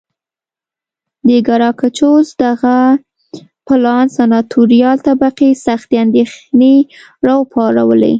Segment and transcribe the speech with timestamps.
[1.27, 2.75] د ګراکچوس دغه
[3.67, 6.75] پلان سناتوریال طبقې سختې اندېښنې
[7.25, 8.09] را وپارولې